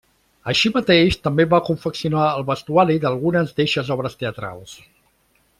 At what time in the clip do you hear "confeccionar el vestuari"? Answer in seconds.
1.67-2.97